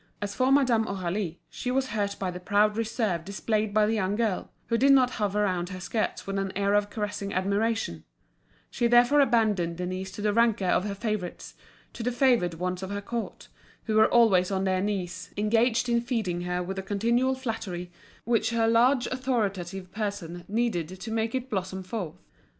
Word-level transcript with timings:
As 0.19 0.33
for 0.33 0.51
Madame 0.51 0.85
Aurélie, 0.85 1.37
she 1.47 1.69
was 1.69 1.89
hurt 1.89 2.15
by 2.17 2.31
the 2.31 2.39
proud 2.39 2.75
reserve 2.75 3.23
displayed 3.23 3.71
by 3.71 3.85
the 3.85 3.93
young 3.93 4.15
girl, 4.15 4.49
who 4.65 4.75
did 4.75 4.91
not 4.93 5.11
hover 5.11 5.43
round 5.43 5.69
her 5.69 5.79
skirts 5.79 6.25
with 6.25 6.39
an 6.39 6.51
air 6.55 6.73
of 6.73 6.89
caressing 6.89 7.31
admiration; 7.35 8.03
she 8.71 8.87
therefore 8.87 9.19
abandoned 9.21 9.77
Denise 9.77 10.09
to 10.13 10.23
the 10.23 10.33
rancour 10.33 10.69
of 10.69 10.85
her 10.85 10.95
favourites, 10.95 11.53
to 11.93 12.01
the 12.01 12.11
favoured 12.11 12.55
ones 12.55 12.81
of 12.81 12.89
her 12.89 12.99
court, 12.99 13.47
who 13.83 13.93
were 13.95 14.07
always 14.11 14.49
on 14.49 14.63
their 14.63 14.81
knees, 14.81 15.29
engaged 15.37 15.87
in 15.87 16.01
feeding 16.01 16.41
her 16.41 16.63
with 16.63 16.79
a 16.79 16.81
continual 16.81 17.35
flattery, 17.35 17.91
which 18.25 18.49
her 18.49 18.67
large 18.67 19.05
authoritative 19.05 19.91
person 19.91 20.43
needed 20.47 20.99
to 20.99 21.11
make 21.11 21.35
it 21.35 21.47
blossom 21.47 21.83
forth. 21.83 22.17